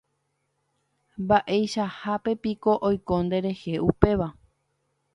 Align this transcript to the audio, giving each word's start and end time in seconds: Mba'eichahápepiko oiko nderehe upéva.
Mba'eichahápepiko 1.21 2.71
oiko 2.89 3.15
nderehe 3.25 3.73
upéva. 3.89 4.27